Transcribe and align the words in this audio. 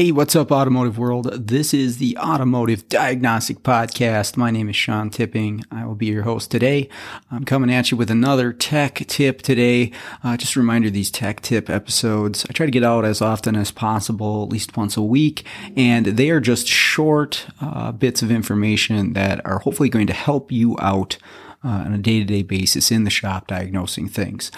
Hey, 0.00 0.12
what's 0.12 0.34
up, 0.34 0.50
automotive 0.50 0.96
world? 0.96 1.30
This 1.46 1.74
is 1.74 1.98
the 1.98 2.16
Automotive 2.16 2.88
Diagnostic 2.88 3.58
Podcast. 3.58 4.34
My 4.34 4.50
name 4.50 4.70
is 4.70 4.76
Sean 4.76 5.10
Tipping. 5.10 5.62
I 5.70 5.84
will 5.84 5.94
be 5.94 6.06
your 6.06 6.22
host 6.22 6.50
today. 6.50 6.88
I'm 7.30 7.44
coming 7.44 7.70
at 7.70 7.90
you 7.90 7.98
with 7.98 8.10
another 8.10 8.50
tech 8.50 9.04
tip 9.08 9.42
today. 9.42 9.92
Uh, 10.24 10.38
just 10.38 10.56
a 10.56 10.58
reminder 10.58 10.88
these 10.88 11.10
tech 11.10 11.42
tip 11.42 11.68
episodes, 11.68 12.46
I 12.48 12.54
try 12.54 12.64
to 12.64 12.72
get 12.72 12.82
out 12.82 13.04
as 13.04 13.20
often 13.20 13.54
as 13.54 13.70
possible, 13.70 14.42
at 14.42 14.48
least 14.48 14.74
once 14.74 14.96
a 14.96 15.02
week, 15.02 15.44
and 15.76 16.06
they 16.06 16.30
are 16.30 16.40
just 16.40 16.66
short 16.66 17.46
uh, 17.60 17.92
bits 17.92 18.22
of 18.22 18.30
information 18.30 19.12
that 19.12 19.44
are 19.44 19.58
hopefully 19.58 19.90
going 19.90 20.06
to 20.06 20.14
help 20.14 20.50
you 20.50 20.78
out 20.80 21.18
uh, 21.62 21.68
on 21.68 21.92
a 21.92 21.98
day 21.98 22.20
to 22.20 22.24
day 22.24 22.42
basis 22.42 22.90
in 22.90 23.04
the 23.04 23.10
shop 23.10 23.48
diagnosing 23.48 24.08
things. 24.08 24.50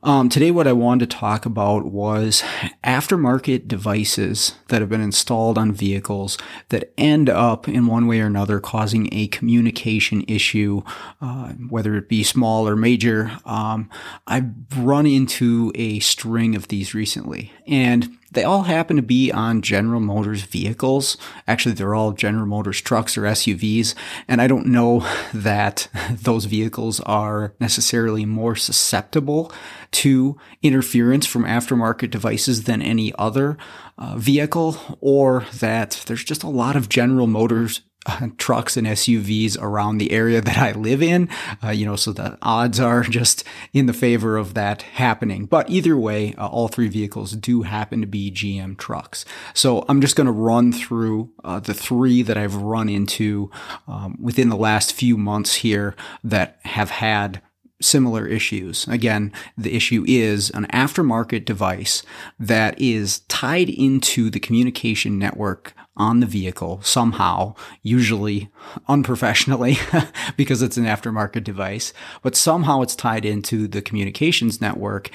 Um, 0.00 0.28
today, 0.28 0.52
what 0.52 0.68
I 0.68 0.72
wanted 0.72 1.10
to 1.10 1.16
talk 1.16 1.44
about 1.44 1.86
was 1.86 2.44
aftermarket 2.84 3.66
devices 3.66 4.54
that 4.68 4.80
have 4.80 4.88
been 4.88 5.00
installed 5.00 5.58
on 5.58 5.72
vehicles 5.72 6.38
that 6.68 6.92
end 6.96 7.28
up 7.28 7.66
in 7.66 7.88
one 7.88 8.06
way 8.06 8.20
or 8.20 8.26
another 8.26 8.60
causing 8.60 9.08
a 9.12 9.26
communication 9.26 10.22
issue, 10.28 10.82
uh, 11.20 11.48
whether 11.68 11.96
it 11.96 12.08
be 12.08 12.22
small 12.22 12.68
or 12.68 12.76
major. 12.76 13.38
Um, 13.44 13.90
I've 14.28 14.52
run 14.76 15.04
into 15.04 15.72
a 15.74 15.98
string 15.98 16.54
of 16.54 16.68
these 16.68 16.94
recently, 16.94 17.50
and 17.66 18.17
they 18.30 18.44
all 18.44 18.62
happen 18.64 18.96
to 18.96 19.02
be 19.02 19.32
on 19.32 19.62
General 19.62 20.00
Motors 20.00 20.42
vehicles. 20.42 21.16
Actually, 21.46 21.74
they're 21.74 21.94
all 21.94 22.12
General 22.12 22.46
Motors 22.46 22.80
trucks 22.80 23.16
or 23.16 23.22
SUVs. 23.22 23.94
And 24.26 24.42
I 24.42 24.46
don't 24.46 24.66
know 24.66 25.06
that 25.34 25.88
those 26.10 26.44
vehicles 26.44 27.00
are 27.00 27.54
necessarily 27.60 28.24
more 28.24 28.56
susceptible 28.56 29.52
to 29.90 30.36
interference 30.62 31.26
from 31.26 31.44
aftermarket 31.44 32.10
devices 32.10 32.64
than 32.64 32.82
any 32.82 33.12
other 33.18 33.56
uh, 33.96 34.16
vehicle, 34.16 34.98
or 35.00 35.46
that 35.58 36.04
there's 36.06 36.24
just 36.24 36.42
a 36.42 36.48
lot 36.48 36.76
of 36.76 36.88
General 36.88 37.26
Motors 37.26 37.80
trucks 38.38 38.76
and 38.76 38.86
SUVs 38.86 39.56
around 39.60 39.98
the 39.98 40.12
area 40.12 40.40
that 40.40 40.58
I 40.58 40.72
live 40.72 41.02
in, 41.02 41.28
uh, 41.62 41.70
you 41.70 41.86
know, 41.86 41.96
so 41.96 42.12
the 42.12 42.38
odds 42.42 42.80
are 42.80 43.02
just 43.18 43.44
in 43.72 43.86
the 43.86 43.92
favor 43.92 44.36
of 44.36 44.54
that 44.54 44.82
happening. 44.82 45.46
But 45.46 45.70
either 45.70 45.96
way, 45.96 46.34
uh, 46.34 46.46
all 46.46 46.68
three 46.68 46.88
vehicles 46.88 47.32
do 47.32 47.62
happen 47.62 48.00
to 48.00 48.06
be 48.06 48.30
GM 48.30 48.76
trucks. 48.76 49.24
So 49.54 49.84
I'm 49.88 50.00
just 50.00 50.16
going 50.16 50.26
to 50.26 50.32
run 50.32 50.72
through 50.72 51.30
uh, 51.44 51.60
the 51.60 51.74
three 51.74 52.22
that 52.22 52.36
I've 52.36 52.56
run 52.56 52.88
into 52.88 53.50
um, 53.86 54.18
within 54.20 54.48
the 54.48 54.56
last 54.56 54.92
few 54.92 55.16
months 55.16 55.56
here 55.56 55.94
that 56.24 56.58
have 56.64 56.90
had 56.90 57.42
similar 57.80 58.26
issues. 58.26 58.86
Again, 58.88 59.32
the 59.56 59.74
issue 59.74 60.04
is 60.06 60.50
an 60.50 60.66
aftermarket 60.66 61.44
device 61.44 62.02
that 62.38 62.80
is 62.80 63.20
tied 63.20 63.68
into 63.68 64.30
the 64.30 64.40
communication 64.40 65.18
network 65.18 65.74
on 65.96 66.20
the 66.20 66.26
vehicle 66.26 66.80
somehow, 66.82 67.54
usually 67.82 68.50
unprofessionally 68.88 69.78
because 70.36 70.62
it's 70.62 70.76
an 70.76 70.84
aftermarket 70.84 71.44
device, 71.44 71.92
but 72.22 72.36
somehow 72.36 72.80
it's 72.82 72.94
tied 72.94 73.24
into 73.24 73.66
the 73.66 73.82
communications 73.82 74.60
network. 74.60 75.10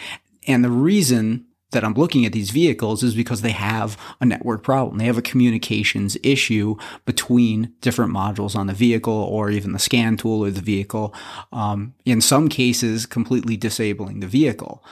And 0.45 0.63
the 0.63 0.69
reason 0.69 1.45
that 1.73 1.83
I'm 1.83 1.93
looking 1.93 2.25
at 2.25 2.31
these 2.31 2.51
vehicles 2.51 3.03
is 3.03 3.13
because 3.13 3.41
they 3.41 3.51
have 3.51 3.97
a 4.19 4.25
network 4.25 4.63
problem. 4.63 4.97
They 4.97 5.05
have 5.05 5.17
a 5.17 5.21
communications 5.21 6.17
issue 6.23 6.75
between 7.05 7.73
different 7.81 8.13
modules 8.13 8.55
on 8.55 8.67
the 8.67 8.73
vehicle 8.73 9.13
or 9.13 9.49
even 9.49 9.73
the 9.73 9.79
scan 9.79 10.17
tool 10.17 10.43
or 10.43 10.51
the 10.51 10.61
vehicle. 10.61 11.13
Um, 11.51 11.93
in 12.05 12.21
some 12.21 12.47
cases, 12.47 13.05
completely 13.05 13.57
disabling 13.57 14.19
the 14.19 14.27
vehicle. 14.27 14.83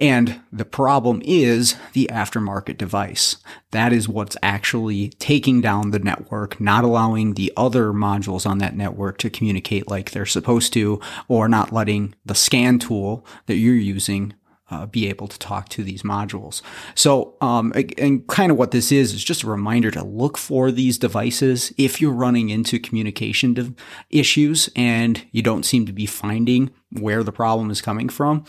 And 0.00 0.40
the 0.50 0.64
problem 0.64 1.20
is 1.26 1.76
the 1.92 2.08
aftermarket 2.10 2.78
device. 2.78 3.36
That 3.70 3.92
is 3.92 4.08
what's 4.08 4.36
actually 4.42 5.10
taking 5.18 5.60
down 5.60 5.90
the 5.90 5.98
network, 5.98 6.58
not 6.58 6.84
allowing 6.84 7.34
the 7.34 7.52
other 7.54 7.92
modules 7.92 8.46
on 8.46 8.58
that 8.58 8.74
network 8.74 9.18
to 9.18 9.28
communicate 9.28 9.88
like 9.88 10.10
they're 10.10 10.24
supposed 10.24 10.72
to, 10.72 11.00
or 11.28 11.48
not 11.48 11.70
letting 11.70 12.14
the 12.24 12.34
scan 12.34 12.78
tool 12.78 13.26
that 13.44 13.56
you're 13.56 13.74
using 13.74 14.32
uh, 14.70 14.86
be 14.86 15.08
able 15.08 15.28
to 15.28 15.38
talk 15.38 15.68
to 15.70 15.82
these 15.82 16.02
modules. 16.02 16.62
So, 16.94 17.34
um, 17.40 17.72
and 17.98 18.26
kind 18.28 18.52
of 18.52 18.58
what 18.58 18.70
this 18.70 18.92
is 18.92 19.12
is 19.12 19.24
just 19.24 19.42
a 19.42 19.46
reminder 19.48 19.90
to 19.92 20.04
look 20.04 20.38
for 20.38 20.70
these 20.70 20.98
devices 20.98 21.72
if 21.76 22.00
you're 22.00 22.12
running 22.12 22.50
into 22.50 22.78
communication 22.78 23.76
issues 24.10 24.68
and 24.76 25.24
you 25.32 25.42
don't 25.42 25.64
seem 25.64 25.86
to 25.86 25.92
be 25.92 26.06
finding 26.06 26.70
where 26.98 27.22
the 27.22 27.32
problem 27.32 27.70
is 27.70 27.80
coming 27.80 28.08
from 28.08 28.44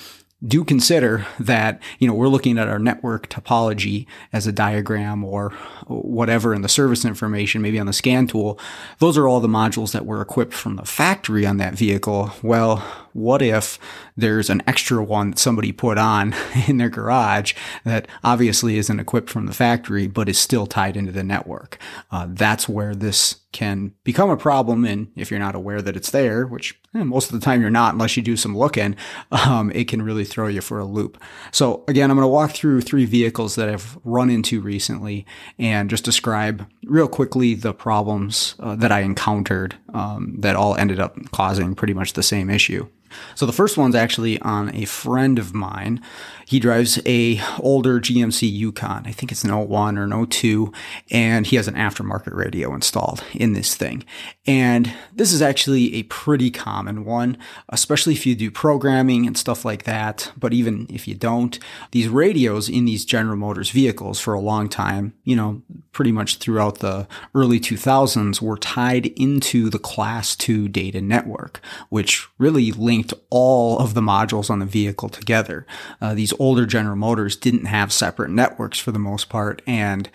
do 0.46 0.64
consider 0.64 1.26
that, 1.40 1.80
you 2.00 2.08
know, 2.08 2.14
we're 2.14 2.28
looking 2.28 2.58
at 2.58 2.68
our 2.68 2.80
network 2.80 3.30
topology 3.30 4.08
as 4.34 4.48
a 4.48 4.52
diagram 4.52 5.24
or 5.24 5.52
whatever 5.88 6.54
in 6.54 6.64
the 6.64 6.70
service 6.70 7.06
information, 7.06 7.62
maybe 7.62 7.80
on 7.80 7.86
the 7.86 7.94
scan 7.94 8.28
tool. 8.28 8.60
Those 9.00 9.18
are 9.18 9.28
all 9.28 9.40
the 9.40 9.48
modules 9.48 9.92
that 9.92 10.06
were 10.06 10.22
equipped 10.22 10.54
from 10.54 10.78
the 10.78 10.86
factory 10.86 11.46
on 11.46 11.58
that 11.58 11.76
vehicle. 11.76 12.32
Well, 12.42 12.84
what 13.14 13.42
if 13.42 13.80
there's 14.16 14.50
an 14.50 14.62
extra 14.68 15.04
one 15.04 15.32
that 15.32 15.40
somebody 15.40 15.72
put 15.72 15.98
on 15.98 16.34
in 16.68 16.78
their 16.78 16.90
garage 16.90 17.54
that 17.84 18.08
obviously 18.24 18.78
isn't 18.78 19.00
equipped 19.00 19.30
from 19.30 19.46
the 19.46 19.54
factory, 19.54 20.08
but 20.08 20.30
is 20.30 20.38
still 20.38 20.68
tied 20.68 20.98
into 20.98 21.12
the 21.12 21.24
network? 21.24 21.78
Uh, 22.12 22.28
that's 22.30 22.68
where 22.70 22.96
this 22.96 23.42
can 23.52 23.94
become 24.04 24.30
a 24.30 24.38
problem. 24.38 24.86
And 24.86 25.12
if 25.16 25.30
you're 25.30 25.40
not 25.40 25.56
aware 25.56 25.82
that 25.82 25.98
it's 25.98 26.12
there, 26.12 26.46
which 26.46 26.80
eh, 26.96 27.04
most 27.04 27.32
of 27.32 27.40
the 27.40 27.44
time 27.44 27.62
you're 27.62 27.70
not, 27.70 27.94
unless 27.94 28.16
you 28.16 28.24
do 28.24 28.38
some 28.38 28.58
looking, 28.58 28.96
um, 29.32 29.72
it 29.72 29.88
can 29.88 30.02
really 30.02 30.26
throw 30.26 30.48
you 30.48 30.62
for 30.62 30.80
a 30.80 30.86
loop. 30.86 31.22
So 31.52 31.84
again, 31.88 32.10
I'm 32.10 32.18
going 32.18 32.24
to 32.24 32.30
walk 32.30 32.52
through 32.52 32.82
three 32.82 33.06
vehicles 33.06 33.56
that 33.56 33.70
I've 33.70 33.98
run 34.04 34.30
into 34.30 34.62
recently 34.62 35.26
and 35.60 35.90
just 35.90 36.06
describe 36.06 36.68
real 36.86 37.08
quickly 37.08 37.56
the 37.56 37.74
problems 37.74 38.56
uh, 38.60 38.76
that 38.76 38.92
I 38.92 39.02
encountered 39.02 39.76
um, 39.94 40.36
that 40.40 40.56
all 40.56 40.76
ended 40.76 41.00
up 41.00 41.18
causing 41.32 41.76
pretty 41.76 41.94
much 41.94 42.14
the 42.14 42.24
same 42.24 42.50
issue. 42.50 42.88
So 43.36 43.46
the 43.46 43.54
first 43.54 43.78
one's 43.78 43.96
actually 43.96 44.40
on 44.42 44.74
a 44.76 44.86
friend 44.86 45.40
of 45.40 45.54
mine. 45.54 46.02
He 46.46 46.60
drives 46.60 47.00
a 47.06 47.42
older 47.60 48.02
GMC 48.02 48.52
Yukon. 48.52 49.04
I 49.06 49.12
think 49.14 49.32
it's 49.32 49.46
an 49.46 49.56
01 49.56 49.98
or 49.98 50.04
an 50.04 50.28
02 50.28 50.74
and 51.10 51.48
he 51.48 51.56
has 51.56 51.68
an 51.70 51.76
aftermarket 51.76 52.36
radio 52.36 52.74
installed 52.76 53.24
in 53.34 53.54
this 53.54 53.74
thing. 53.74 54.04
And 54.46 54.94
this 55.14 55.32
is 55.32 55.42
actually 55.42 55.96
a 55.96 56.04
pretty 56.04 56.52
common 56.52 57.06
one, 57.06 57.38
especially 57.70 58.14
if 58.14 58.26
you 58.26 58.36
do 58.36 58.52
programming 58.52 59.26
and 59.26 59.38
stuff 59.38 59.64
like 59.64 59.84
that. 59.84 60.32
But 60.38 60.52
even 60.54 60.88
if 60.90 61.08
you 61.08 61.16
don't, 61.16 61.58
these 61.92 62.10
radios 62.10 62.68
in 62.68 62.84
these 62.84 63.06
General 63.06 63.38
Motors 63.38 63.70
vehicles 63.70 64.20
for 64.20 64.34
a 64.34 64.42
long 64.42 64.68
time, 64.68 65.14
you 65.24 65.36
know, 65.36 65.62
pretty 65.94 66.12
much 66.12 66.38
throughout 66.38 66.80
the 66.80 67.08
early 67.34 67.60
2000s 67.60 68.42
were 68.42 68.58
tied 68.58 69.08
into 69.08 69.70
the 69.70 69.80
class 69.80 70.36
2 70.36 70.68
data 70.68 71.02
network, 71.02 71.62
which 71.90 72.28
really 72.38 72.72
linked 72.72 73.01
linked 73.02 73.14
all 73.32 73.80
of 73.80 73.96
the 73.96 74.02
modules 74.02 74.50
on 74.50 74.60
the 74.60 74.66
vehicle 74.66 75.10
together. 75.10 75.66
Uh, 76.00 76.14
these 76.14 76.34
older 76.40 76.68
General 76.68 76.96
Motors 76.96 77.36
didn't 77.36 77.66
have 77.66 77.92
separate 77.92 78.30
networks 78.30 78.78
for 78.78 78.92
the 78.92 79.00
most 79.00 79.28
part, 79.28 79.64
and 79.66 80.10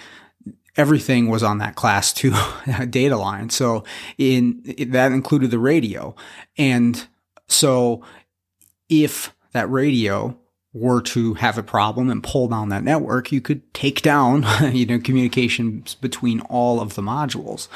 everything 0.76 1.28
was 1.28 1.42
on 1.42 1.58
that 1.58 1.74
class 1.74 2.12
two 2.12 2.32
data 2.90 3.16
line. 3.16 3.50
So 3.50 3.82
in 4.18 4.62
that 4.88 5.10
included 5.10 5.50
the 5.50 5.58
radio. 5.58 6.14
And 6.56 7.06
so 7.48 8.04
if 8.88 9.34
that 9.52 9.68
radio 9.68 10.38
were 10.72 11.00
to 11.00 11.34
have 11.34 11.58
a 11.58 11.62
problem 11.62 12.10
and 12.10 12.22
pull 12.22 12.46
down 12.46 12.68
that 12.68 12.84
network, 12.84 13.32
you 13.32 13.40
could 13.40 13.72
take 13.74 14.02
down, 14.02 14.44
you 14.72 14.86
know, 14.86 15.00
communications 15.00 15.96
between 15.96 16.40
all 16.42 16.80
of 16.80 16.94
the 16.94 17.02
modules. 17.02 17.66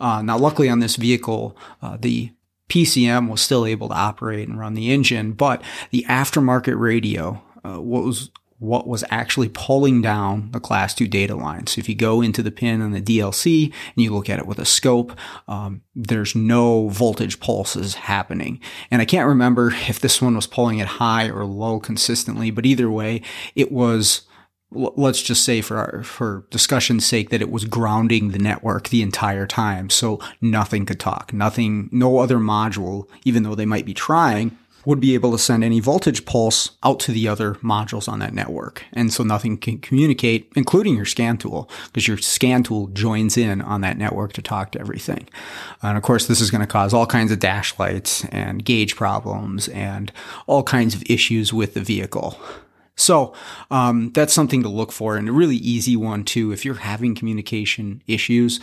Uh, 0.00 0.20
now, 0.20 0.36
luckily 0.36 0.68
on 0.68 0.80
this 0.80 0.96
vehicle, 0.96 1.56
uh, 1.80 1.96
the 1.98 2.32
PCM 2.70 3.28
was 3.28 3.42
still 3.42 3.66
able 3.66 3.88
to 3.88 3.94
operate 3.94 4.48
and 4.48 4.58
run 4.58 4.74
the 4.74 4.90
engine, 4.90 5.32
but 5.32 5.62
the 5.90 6.06
aftermarket 6.08 6.78
radio 6.78 7.42
uh, 7.64 7.80
was 7.80 8.30
what 8.60 8.86
was 8.86 9.02
actually 9.10 9.48
pulling 9.48 10.02
down 10.02 10.50
the 10.52 10.60
class 10.60 10.94
2 10.94 11.08
data 11.08 11.34
line. 11.34 11.66
So 11.66 11.78
if 11.78 11.88
you 11.88 11.94
go 11.94 12.20
into 12.20 12.42
the 12.42 12.50
pin 12.50 12.82
on 12.82 12.92
the 12.92 13.00
DLC 13.00 13.64
and 13.64 14.04
you 14.04 14.12
look 14.12 14.28
at 14.28 14.38
it 14.38 14.46
with 14.46 14.58
a 14.58 14.66
scope, 14.66 15.18
um, 15.48 15.80
there's 15.94 16.34
no 16.34 16.88
voltage 16.88 17.40
pulses 17.40 17.94
happening. 17.94 18.60
And 18.90 19.00
I 19.00 19.06
can't 19.06 19.26
remember 19.26 19.72
if 19.88 19.98
this 19.98 20.20
one 20.20 20.36
was 20.36 20.46
pulling 20.46 20.78
it 20.78 20.86
high 20.86 21.30
or 21.30 21.46
low 21.46 21.80
consistently, 21.80 22.50
but 22.50 22.66
either 22.66 22.90
way, 22.90 23.22
it 23.54 23.72
was 23.72 24.22
let's 24.72 25.22
just 25.22 25.44
say 25.44 25.60
for 25.60 25.78
our, 25.78 26.02
for 26.02 26.44
discussion's 26.50 27.04
sake 27.04 27.30
that 27.30 27.42
it 27.42 27.50
was 27.50 27.64
grounding 27.64 28.30
the 28.30 28.38
network 28.38 28.88
the 28.88 29.02
entire 29.02 29.46
time 29.46 29.90
so 29.90 30.20
nothing 30.40 30.86
could 30.86 31.00
talk 31.00 31.32
nothing 31.32 31.88
no 31.92 32.18
other 32.18 32.38
module 32.38 33.08
even 33.24 33.42
though 33.42 33.54
they 33.54 33.66
might 33.66 33.84
be 33.84 33.94
trying 33.94 34.56
would 34.84 35.00
be 35.00 35.14
able 35.14 35.32
to 35.32 35.38
send 35.38 35.62
any 35.62 35.80
voltage 35.80 36.24
pulse 36.24 36.70
out 36.82 37.00
to 37.00 37.12
the 37.12 37.28
other 37.28 37.54
modules 37.56 38.08
on 38.08 38.18
that 38.20 38.32
network. 38.32 38.84
And 38.92 39.12
so 39.12 39.22
nothing 39.22 39.58
can 39.58 39.78
communicate 39.78 40.50
including 40.56 40.96
your 40.96 41.04
scan 41.04 41.36
tool 41.36 41.68
because 41.86 42.08
your 42.08 42.18
scan 42.18 42.62
tool 42.62 42.86
joins 42.88 43.36
in 43.36 43.60
on 43.60 43.82
that 43.82 43.98
network 43.98 44.32
to 44.34 44.42
talk 44.42 44.72
to 44.72 44.80
everything. 44.80 45.28
And 45.82 45.96
of 45.96 46.02
course 46.02 46.26
this 46.26 46.40
is 46.40 46.50
going 46.50 46.62
to 46.62 46.66
cause 46.66 46.94
all 46.94 47.06
kinds 47.06 47.30
of 47.30 47.38
dash 47.38 47.78
lights 47.78 48.24
and 48.26 48.64
gauge 48.64 48.96
problems 48.96 49.68
and 49.68 50.12
all 50.46 50.62
kinds 50.62 50.94
of 50.94 51.02
issues 51.06 51.52
with 51.52 51.74
the 51.74 51.82
vehicle 51.82 52.40
So 52.96 53.32
um, 53.70 54.10
that's 54.12 54.32
something 54.32 54.62
to 54.62 54.68
look 54.68 54.92
for, 54.92 55.16
and 55.16 55.28
a 55.28 55.32
really 55.32 55.56
easy 55.56 55.96
one 55.96 56.24
too. 56.24 56.52
If 56.52 56.64
you're 56.64 56.74
having 56.74 57.14
communication 57.14 58.02
issues, 58.06 58.60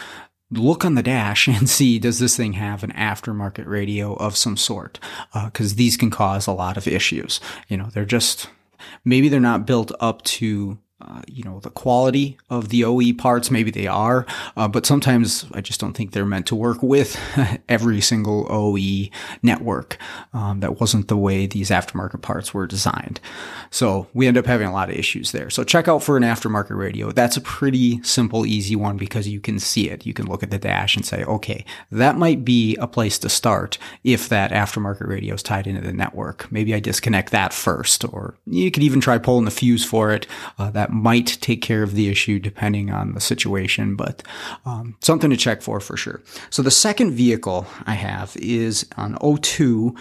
look 0.51 0.85
on 0.85 0.95
the 0.95 1.03
dash 1.03 1.47
and 1.47 1.69
see 1.69 1.99
does 1.99 2.19
this 2.19 2.37
thing 2.37 2.53
have 2.53 2.83
an 2.83 2.91
aftermarket 2.93 3.67
radio 3.67 4.13
of 4.15 4.37
some 4.37 4.57
sort 4.57 4.99
because 5.45 5.73
uh, 5.73 5.75
these 5.75 5.97
can 5.97 6.09
cause 6.09 6.47
a 6.47 6.51
lot 6.51 6.77
of 6.77 6.87
issues 6.87 7.39
you 7.67 7.75
know 7.75 7.89
they're 7.93 8.05
just 8.05 8.49
maybe 9.03 9.27
they're 9.27 9.39
not 9.39 9.65
built 9.65 9.91
up 9.99 10.21
to 10.23 10.77
uh, 10.99 11.21
you 11.27 11.43
know 11.43 11.59
the 11.59 11.69
quality 11.69 12.37
of 12.49 12.69
the 12.69 12.83
OE 12.83 13.13
parts. 13.13 13.51
Maybe 13.51 13.69
they 13.69 13.85
are, 13.85 14.25
uh, 14.55 14.67
but 14.67 14.85
sometimes 14.85 15.45
I 15.53 15.61
just 15.61 15.79
don't 15.79 15.93
think 15.93 16.11
they're 16.11 16.25
meant 16.25 16.47
to 16.47 16.55
work 16.55 16.81
with 16.81 17.19
every 17.69 18.01
single 18.01 18.47
OE 18.49 19.09
network. 19.43 19.97
Um, 20.33 20.59
that 20.61 20.79
wasn't 20.79 21.07
the 21.07 21.17
way 21.17 21.45
these 21.45 21.69
aftermarket 21.69 22.21
parts 22.21 22.53
were 22.53 22.65
designed. 22.65 23.19
So 23.69 24.07
we 24.13 24.27
end 24.27 24.37
up 24.37 24.45
having 24.45 24.67
a 24.67 24.73
lot 24.73 24.89
of 24.89 24.95
issues 24.95 25.31
there. 25.31 25.49
So 25.49 25.63
check 25.63 25.87
out 25.87 26.03
for 26.03 26.17
an 26.17 26.23
aftermarket 26.23 26.77
radio. 26.77 27.11
That's 27.11 27.37
a 27.37 27.41
pretty 27.41 28.01
simple, 28.03 28.45
easy 28.45 28.75
one 28.75 28.97
because 28.97 29.27
you 29.27 29.39
can 29.39 29.59
see 29.59 29.89
it. 29.89 30.05
You 30.05 30.13
can 30.13 30.25
look 30.25 30.43
at 30.43 30.51
the 30.51 30.57
dash 30.57 30.95
and 30.95 31.05
say, 31.05 31.23
okay, 31.25 31.65
that 31.91 32.17
might 32.17 32.43
be 32.43 32.75
a 32.77 32.87
place 32.87 33.19
to 33.19 33.29
start 33.29 33.77
if 34.03 34.29
that 34.29 34.51
aftermarket 34.51 35.07
radio 35.07 35.35
is 35.35 35.43
tied 35.43 35.67
into 35.67 35.81
the 35.81 35.93
network. 35.93 36.51
Maybe 36.51 36.73
I 36.73 36.79
disconnect 36.79 37.31
that 37.31 37.53
first, 37.53 38.05
or 38.05 38.35
you 38.45 38.71
could 38.71 38.83
even 38.83 39.01
try 39.01 39.17
pulling 39.17 39.45
the 39.45 39.51
fuse 39.51 39.85
for 39.85 40.11
it. 40.11 40.25
Uh, 40.57 40.71
that 40.71 40.86
might 40.91 41.37
take 41.41 41.61
care 41.61 41.83
of 41.83 41.93
the 41.93 42.09
issue 42.09 42.39
depending 42.39 42.91
on 42.91 43.13
the 43.13 43.19
situation, 43.19 43.95
but 43.95 44.23
um, 44.65 44.95
something 45.01 45.29
to 45.29 45.37
check 45.37 45.61
for 45.61 45.79
for 45.79 45.97
sure. 45.97 46.21
So 46.49 46.61
the 46.61 46.71
second 46.71 47.11
vehicle 47.11 47.67
I 47.85 47.93
have 47.93 48.35
is 48.37 48.85
an 48.97 49.17
02 49.21 49.95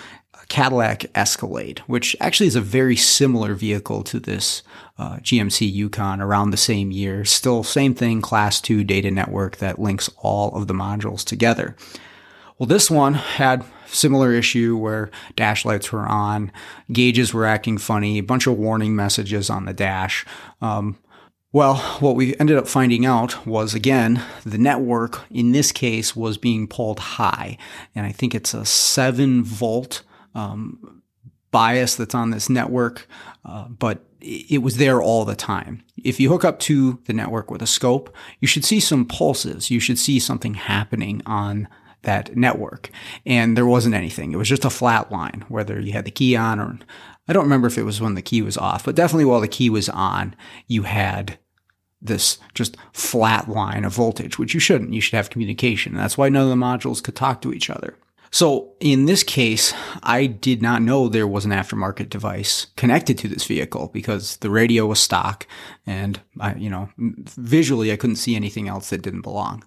Cadillac 0.48 1.06
Escalade, 1.14 1.80
which 1.86 2.14
actually 2.20 2.46
is 2.46 2.56
a 2.56 2.60
very 2.60 2.96
similar 2.96 3.54
vehicle 3.54 4.02
to 4.04 4.20
this 4.20 4.62
uh, 4.98 5.16
GMC 5.16 5.70
Yukon 5.72 6.20
around 6.20 6.50
the 6.50 6.56
same 6.56 6.90
year. 6.90 7.24
Still 7.24 7.64
same 7.64 7.94
thing, 7.94 8.20
class 8.20 8.60
2 8.60 8.84
data 8.84 9.10
network 9.10 9.56
that 9.56 9.80
links 9.80 10.08
all 10.18 10.54
of 10.54 10.68
the 10.68 10.74
modules 10.74 11.24
together. 11.24 11.76
Well, 12.58 12.66
this 12.66 12.90
one 12.90 13.14
had 13.14 13.64
similar 13.86 14.32
issue 14.32 14.76
where 14.76 15.10
dash 15.34 15.64
lights 15.64 15.92
were 15.92 16.06
on, 16.06 16.52
gauges 16.92 17.32
were 17.32 17.46
acting 17.46 17.78
funny, 17.78 18.18
a 18.18 18.22
bunch 18.22 18.46
of 18.46 18.58
warning 18.58 18.96
messages 18.96 19.50
on 19.50 19.64
the 19.64 19.72
dash. 19.72 20.24
Um, 20.60 20.98
well, 21.52 21.76
what 22.00 22.16
we 22.16 22.36
ended 22.36 22.58
up 22.58 22.68
finding 22.68 23.06
out 23.06 23.46
was 23.46 23.74
again, 23.74 24.22
the 24.44 24.58
network 24.58 25.22
in 25.30 25.52
this 25.52 25.72
case 25.72 26.14
was 26.14 26.36
being 26.36 26.66
pulled 26.66 26.98
high. 26.98 27.56
And 27.94 28.04
I 28.04 28.12
think 28.12 28.34
it's 28.34 28.52
a 28.52 28.66
seven 28.66 29.42
volt 29.42 30.02
um, 30.34 31.02
bias 31.50 31.94
that's 31.94 32.14
on 32.14 32.30
this 32.30 32.50
network, 32.50 33.08
uh, 33.44 33.68
but 33.68 34.04
it 34.20 34.62
was 34.62 34.76
there 34.76 35.00
all 35.00 35.24
the 35.24 35.36
time. 35.36 35.82
If 36.02 36.18
you 36.18 36.28
hook 36.28 36.44
up 36.44 36.58
to 36.60 37.00
the 37.06 37.12
network 37.12 37.50
with 37.50 37.62
a 37.62 37.66
scope, 37.66 38.14
you 38.40 38.48
should 38.48 38.64
see 38.64 38.80
some 38.80 39.06
pulses. 39.06 39.70
You 39.70 39.80
should 39.80 39.98
see 39.98 40.18
something 40.18 40.54
happening 40.54 41.22
on 41.24 41.68
that 42.06 42.34
network. 42.34 42.90
And 43.26 43.56
there 43.56 43.66
wasn't 43.66 43.94
anything. 43.94 44.32
It 44.32 44.36
was 44.36 44.48
just 44.48 44.64
a 44.64 44.70
flat 44.70 45.12
line, 45.12 45.44
whether 45.48 45.78
you 45.78 45.92
had 45.92 46.06
the 46.06 46.10
key 46.10 46.34
on 46.34 46.58
or 46.58 46.78
I 47.28 47.32
don't 47.32 47.44
remember 47.44 47.66
if 47.66 47.76
it 47.76 47.82
was 47.82 48.00
when 48.00 48.14
the 48.14 48.22
key 48.22 48.40
was 48.40 48.56
off, 48.56 48.84
but 48.84 48.94
definitely 48.94 49.24
while 49.24 49.40
the 49.40 49.48
key 49.48 49.68
was 49.68 49.88
on, 49.88 50.34
you 50.68 50.84
had 50.84 51.38
this 52.00 52.38
just 52.54 52.76
flat 52.92 53.48
line 53.48 53.84
of 53.84 53.92
voltage, 53.92 54.38
which 54.38 54.54
you 54.54 54.60
shouldn't. 54.60 54.94
You 54.94 55.00
should 55.00 55.16
have 55.16 55.30
communication. 55.30 55.92
And 55.92 56.00
that's 56.00 56.16
why 56.16 56.28
none 56.28 56.44
of 56.44 56.48
the 56.50 56.54
modules 56.54 57.02
could 57.02 57.16
talk 57.16 57.42
to 57.42 57.52
each 57.52 57.68
other. 57.68 57.96
So 58.30 58.74
in 58.80 59.06
this 59.06 59.22
case, 59.22 59.72
I 60.02 60.26
did 60.26 60.62
not 60.62 60.82
know 60.82 61.08
there 61.08 61.26
was 61.26 61.44
an 61.44 61.52
aftermarket 61.52 62.10
device 62.10 62.66
connected 62.76 63.18
to 63.18 63.28
this 63.28 63.44
vehicle 63.44 63.90
because 63.92 64.36
the 64.38 64.50
radio 64.50 64.86
was 64.86 65.00
stock 65.00 65.46
and 65.86 66.20
I, 66.38 66.54
you 66.54 66.68
know, 66.68 66.90
visually 66.98 67.92
I 67.92 67.96
couldn't 67.96 68.16
see 68.16 68.36
anything 68.36 68.68
else 68.68 68.90
that 68.90 69.02
didn't 69.02 69.22
belong. 69.22 69.64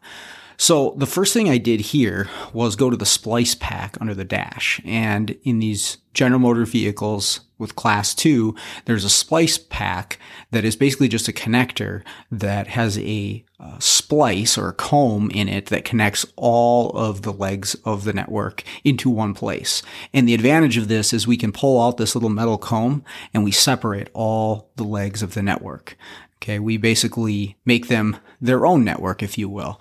So 0.62 0.94
the 0.98 1.08
first 1.08 1.34
thing 1.34 1.50
I 1.50 1.58
did 1.58 1.80
here 1.80 2.28
was 2.52 2.76
go 2.76 2.90
to 2.90 2.98
the 2.98 3.06
splice 3.06 3.56
pack 3.56 3.98
under 4.02 4.14
the 4.14 4.26
dash. 4.26 4.82
And 4.84 5.38
in 5.44 5.60
these 5.60 6.00
General 6.14 6.42
Motor 6.42 6.66
vehicles 6.66 7.40
with 7.58 7.78
class 7.78 8.14
two, 8.14 8.56
there's 8.84 9.06
a 9.06 9.10
splice 9.10 9.58
pack 9.58 10.20
that 10.52 10.66
is 10.66 10.76
basically 10.76 11.08
just 11.08 11.30
a 11.30 11.34
connector 11.34 12.04
that 12.30 12.68
has 12.68 12.98
a 13.00 13.46
uh, 13.58 13.80
splice 13.80 14.58
or 14.58 14.68
a 14.68 14.74
comb 14.74 15.32
in 15.32 15.48
it 15.48 15.68
that 15.68 15.86
connects 15.86 16.26
all 16.36 16.90
of 16.90 17.22
the 17.22 17.34
legs 17.34 17.76
of 17.86 18.04
the 18.04 18.14
network 18.14 18.64
into 18.84 19.10
one 19.10 19.34
place. 19.34 19.82
And 20.14 20.28
the 20.28 20.34
advantage 20.34 20.76
of 20.76 20.90
this 20.90 21.14
is 21.14 21.26
we 21.26 21.38
can 21.38 21.54
pull 21.54 21.82
out 21.82 21.96
this 21.96 22.16
little 22.16 22.30
metal 22.30 22.58
comb 22.58 23.06
and 23.34 23.46
we 23.46 23.52
separate 23.52 24.10
all 24.14 24.72
the 24.76 24.84
legs 24.84 25.24
of 25.24 25.36
the 25.36 25.42
network. 25.42 25.96
Okay, 26.42 26.58
we 26.58 26.78
basically 26.78 27.58
make 27.66 27.90
them 27.90 28.16
their 28.40 28.66
own 28.66 28.86
network, 28.86 29.22
if 29.22 29.38
you 29.38 29.50
will. 29.50 29.80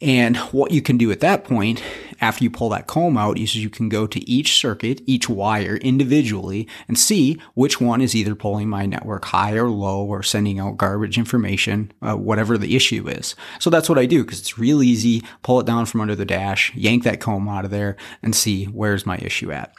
And 0.00 0.36
what 0.36 0.72
you 0.72 0.82
can 0.82 0.98
do 0.98 1.12
at 1.12 1.20
that 1.20 1.44
point, 1.44 1.80
after 2.20 2.42
you 2.42 2.50
pull 2.50 2.70
that 2.70 2.88
comb 2.88 3.16
out, 3.16 3.38
is 3.38 3.54
you 3.54 3.70
can 3.70 3.88
go 3.88 4.08
to 4.08 4.28
each 4.28 4.56
circuit, 4.56 5.00
each 5.06 5.28
wire 5.28 5.76
individually, 5.76 6.66
and 6.88 6.98
see 6.98 7.40
which 7.54 7.80
one 7.80 8.00
is 8.00 8.16
either 8.16 8.34
pulling 8.34 8.68
my 8.68 8.84
network 8.84 9.26
high 9.26 9.52
or 9.52 9.68
low 9.68 10.04
or 10.04 10.24
sending 10.24 10.58
out 10.58 10.76
garbage 10.76 11.18
information, 11.18 11.92
uh, 12.02 12.16
whatever 12.16 12.58
the 12.58 12.74
issue 12.74 13.06
is. 13.08 13.36
So 13.60 13.70
that's 13.70 13.88
what 13.88 13.98
I 13.98 14.06
do 14.06 14.24
because 14.24 14.40
it's 14.40 14.58
real 14.58 14.82
easy. 14.82 15.22
Pull 15.44 15.60
it 15.60 15.66
down 15.66 15.86
from 15.86 16.00
under 16.00 16.16
the 16.16 16.24
dash, 16.24 16.74
yank 16.74 17.04
that 17.04 17.20
comb 17.20 17.48
out 17.48 17.64
of 17.64 17.70
there, 17.70 17.96
and 18.24 18.34
see 18.34 18.64
where's 18.64 19.06
my 19.06 19.18
issue 19.18 19.52
at. 19.52 19.72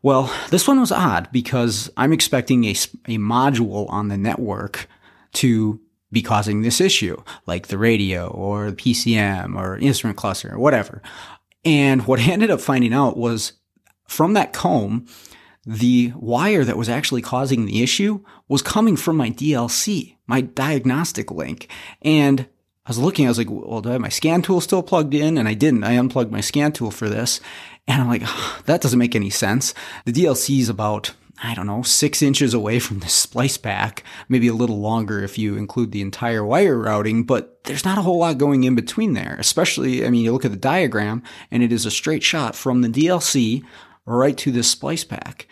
Well, 0.00 0.32
this 0.50 0.68
one 0.68 0.78
was 0.78 0.92
odd 0.92 1.28
because 1.32 1.90
I'm 1.96 2.12
expecting 2.12 2.64
a, 2.66 2.70
a 2.70 3.18
module 3.18 3.90
on 3.90 4.06
the 4.06 4.16
network 4.16 4.86
to 5.36 5.80
be 6.12 6.22
causing 6.22 6.62
this 6.62 6.80
issue, 6.80 7.16
like 7.46 7.66
the 7.66 7.78
radio 7.78 8.28
or 8.28 8.70
the 8.70 8.76
PCM 8.76 9.56
or 9.56 9.76
instrument 9.78 10.16
cluster 10.16 10.54
or 10.54 10.58
whatever. 10.58 11.02
And 11.64 12.06
what 12.06 12.20
I 12.20 12.24
ended 12.30 12.50
up 12.50 12.60
finding 12.60 12.92
out 12.92 13.16
was 13.16 13.52
from 14.06 14.34
that 14.34 14.52
comb, 14.52 15.06
the 15.64 16.12
wire 16.14 16.64
that 16.64 16.76
was 16.76 16.88
actually 16.88 17.22
causing 17.22 17.66
the 17.66 17.82
issue 17.82 18.22
was 18.48 18.62
coming 18.62 18.96
from 18.96 19.16
my 19.16 19.30
DLC, 19.30 20.16
my 20.26 20.40
diagnostic 20.40 21.30
link. 21.30 21.68
And 22.02 22.42
I 22.86 22.90
was 22.90 22.98
looking, 22.98 23.26
I 23.26 23.30
was 23.30 23.38
like, 23.38 23.50
well, 23.50 23.80
do 23.80 23.88
I 23.88 23.92
have 23.92 24.00
my 24.00 24.08
scan 24.08 24.42
tool 24.42 24.60
still 24.60 24.82
plugged 24.82 25.12
in? 25.12 25.36
And 25.36 25.48
I 25.48 25.54
didn't. 25.54 25.82
I 25.82 25.98
unplugged 25.98 26.30
my 26.30 26.40
scan 26.40 26.70
tool 26.70 26.92
for 26.92 27.08
this. 27.08 27.40
And 27.88 28.00
I'm 28.00 28.08
like, 28.08 28.22
that 28.66 28.80
doesn't 28.80 28.98
make 28.98 29.16
any 29.16 29.30
sense. 29.30 29.74
The 30.04 30.12
DLC 30.12 30.60
is 30.60 30.68
about 30.68 31.12
I 31.42 31.54
don't 31.54 31.66
know, 31.66 31.82
six 31.82 32.22
inches 32.22 32.54
away 32.54 32.78
from 32.78 33.00
the 33.00 33.08
splice 33.08 33.58
pack, 33.58 34.02
maybe 34.28 34.48
a 34.48 34.54
little 34.54 34.80
longer 34.80 35.22
if 35.22 35.36
you 35.36 35.56
include 35.56 35.92
the 35.92 36.00
entire 36.00 36.44
wire 36.44 36.78
routing, 36.78 37.24
but 37.24 37.62
there's 37.64 37.84
not 37.84 37.98
a 37.98 38.02
whole 38.02 38.18
lot 38.18 38.38
going 38.38 38.64
in 38.64 38.74
between 38.74 39.12
there. 39.12 39.36
Especially, 39.38 40.06
I 40.06 40.10
mean, 40.10 40.24
you 40.24 40.32
look 40.32 40.46
at 40.46 40.50
the 40.50 40.56
diagram 40.56 41.22
and 41.50 41.62
it 41.62 41.72
is 41.72 41.84
a 41.84 41.90
straight 41.90 42.22
shot 42.22 42.54
from 42.54 42.80
the 42.80 42.88
DLC 42.88 43.62
right 44.06 44.36
to 44.38 44.50
this 44.50 44.70
splice 44.70 45.04
pack. 45.04 45.46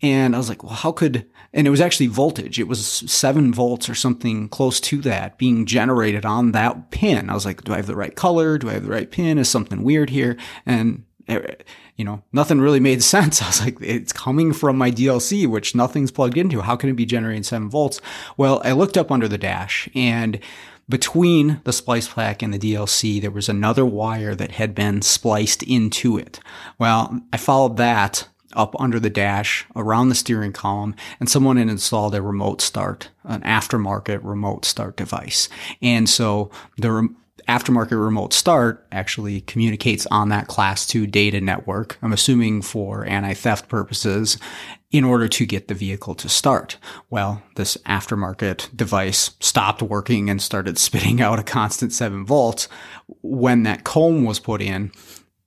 And 0.00 0.34
I 0.34 0.38
was 0.38 0.48
like, 0.48 0.62
well, 0.62 0.74
how 0.74 0.92
could, 0.92 1.26
and 1.52 1.66
it 1.66 1.70
was 1.70 1.80
actually 1.80 2.06
voltage. 2.06 2.60
It 2.60 2.68
was 2.68 2.84
seven 2.86 3.52
volts 3.52 3.88
or 3.88 3.94
something 3.94 4.48
close 4.48 4.80
to 4.80 5.00
that 5.02 5.38
being 5.38 5.66
generated 5.66 6.24
on 6.24 6.52
that 6.52 6.90
pin. 6.90 7.28
I 7.30 7.34
was 7.34 7.44
like, 7.44 7.64
do 7.64 7.72
I 7.72 7.76
have 7.76 7.86
the 7.86 7.96
right 7.96 8.14
color? 8.14 8.58
Do 8.58 8.70
I 8.70 8.74
have 8.74 8.84
the 8.84 8.90
right 8.90 9.10
pin? 9.10 9.38
Is 9.38 9.48
something 9.48 9.82
weird 9.82 10.10
here? 10.10 10.36
And 10.66 11.04
Eh, 11.28 11.54
you 11.96 12.04
know, 12.04 12.22
nothing 12.32 12.60
really 12.60 12.80
made 12.80 13.02
sense. 13.02 13.42
I 13.42 13.46
was 13.46 13.64
like, 13.64 13.78
it's 13.80 14.12
coming 14.12 14.52
from 14.52 14.78
my 14.78 14.90
DLC, 14.90 15.46
which 15.46 15.74
nothing's 15.74 16.10
plugged 16.10 16.36
into. 16.36 16.62
How 16.62 16.76
can 16.76 16.90
it 16.90 16.96
be 16.96 17.06
generating 17.06 17.42
seven 17.42 17.68
volts? 17.68 18.00
Well, 18.36 18.60
I 18.64 18.72
looked 18.72 18.96
up 18.96 19.10
under 19.10 19.28
the 19.28 19.38
dash 19.38 19.88
and 19.94 20.40
between 20.88 21.60
the 21.64 21.72
splice 21.72 22.08
pack 22.08 22.42
and 22.42 22.52
the 22.52 22.58
DLC, 22.58 23.20
there 23.20 23.30
was 23.30 23.48
another 23.48 23.84
wire 23.84 24.34
that 24.34 24.52
had 24.52 24.74
been 24.74 25.02
spliced 25.02 25.62
into 25.62 26.16
it. 26.16 26.40
Well, 26.78 27.20
I 27.30 27.36
followed 27.36 27.76
that 27.76 28.26
up 28.54 28.74
under 28.80 28.98
the 28.98 29.10
dash 29.10 29.66
around 29.76 30.08
the 30.08 30.14
steering 30.14 30.52
column 30.52 30.94
and 31.20 31.28
someone 31.28 31.58
had 31.58 31.68
installed 31.68 32.14
a 32.14 32.22
remote 32.22 32.62
start, 32.62 33.10
an 33.24 33.42
aftermarket 33.42 34.20
remote 34.22 34.64
start 34.64 34.96
device. 34.96 35.50
And 35.82 36.08
so 36.08 36.50
the 36.78 37.14
aftermarket 37.48 38.02
remote 38.02 38.32
start 38.32 38.86
actually 38.92 39.40
communicates 39.42 40.06
on 40.10 40.28
that 40.28 40.48
class 40.48 40.86
2 40.86 41.06
data 41.06 41.40
network, 41.40 41.98
I'm 42.02 42.12
assuming 42.12 42.62
for 42.62 43.04
anti 43.06 43.34
theft 43.34 43.68
purposes, 43.68 44.38
in 44.90 45.04
order 45.04 45.28
to 45.28 45.46
get 45.46 45.68
the 45.68 45.74
vehicle 45.74 46.14
to 46.14 46.28
start. 46.28 46.78
Well, 47.10 47.42
this 47.56 47.76
aftermarket 47.86 48.74
device 48.74 49.32
stopped 49.40 49.82
working 49.82 50.30
and 50.30 50.40
started 50.40 50.78
spitting 50.78 51.20
out 51.20 51.38
a 51.38 51.42
constant 51.42 51.92
7 51.92 52.24
volts 52.24 52.68
when 53.22 53.64
that 53.64 53.84
comb 53.84 54.24
was 54.24 54.38
put 54.38 54.62
in 54.62 54.92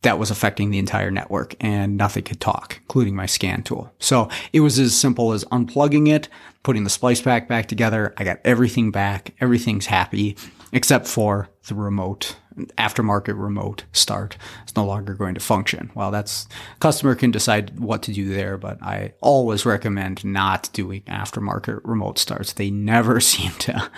that 0.01 0.17
was 0.17 0.31
affecting 0.31 0.72
the 0.72 0.79
entire 0.79 1.12
network 1.12 1.55
and 1.60 1.96
nothing 1.96 2.24
could 2.24 2.39
talk, 2.39 2.79
including 2.81 3.15
my 3.15 3.27
scan 3.27 3.62
tool. 3.62 3.93
So 4.00 4.29
it 4.51 4.62
was 4.62 4.79
as 4.79 4.96
simple 4.98 5.31
as 5.31 5.46
unplugging 5.46 6.08
it, 6.08 6.27
putting 6.63 6.84
the 6.84 6.89
splice 6.89 7.22
pack 7.22 7.48
back 7.48 7.67
together. 7.67 8.13
I 8.17 8.24
got 8.24 8.39
everything 8.43 8.89
back. 8.89 9.34
Everything's 9.39 9.86
happy. 9.86 10.36
Except 10.72 11.08
for 11.08 11.50
the 11.68 11.75
remote 11.75 12.36
aftermarket 12.78 13.42
remote 13.42 13.86
start. 13.94 14.38
It's 14.63 14.75
no 14.75 14.86
longer 14.86 15.13
going 15.13 15.34
to 15.36 15.40
function. 15.40 15.92
Well, 15.96 16.12
that's 16.12 16.48
customer 16.80 17.16
can 17.16 17.32
decide 17.32 17.80
what 17.80 18.04
to 18.04 18.13
do 18.13 18.34
there, 18.34 18.58
but 18.58 18.82
I 18.84 19.13
always 19.22 19.66
recommend 19.66 20.25
not 20.25 20.70
doing 20.74 21.01
aftermarket 21.04 21.82
remote 21.84 22.20
starts. 22.20 22.54
They 22.54 22.70
never 22.70 23.20
seem 23.22 23.51
to 23.51 23.90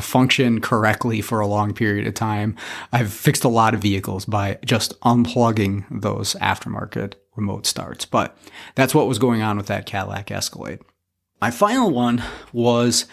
function 0.00 0.60
correctly 0.60 1.22
for 1.22 1.40
a 1.40 1.46
long 1.46 1.72
period 1.72 2.06
of 2.06 2.14
time. 2.14 2.54
I've 2.92 3.12
fixed 3.12 3.44
a 3.44 3.48
lot 3.48 3.72
of 3.72 3.80
vehicles 3.80 4.26
by 4.26 4.58
just 4.64 4.98
unplugging 5.00 5.84
those 5.90 6.34
aftermarket 6.34 7.14
remote 7.34 7.64
starts, 7.64 8.04
but 8.04 8.36
that's 8.74 8.94
what 8.94 9.08
was 9.08 9.18
going 9.18 9.40
on 9.40 9.56
with 9.56 9.66
that 9.66 9.86
Cadillac 9.86 10.30
Escalade. 10.30 10.80
My 11.40 11.50
final 11.50 11.90
one 11.90 12.22
was 12.52 13.06